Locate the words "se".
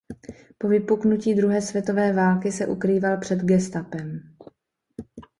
2.51-2.67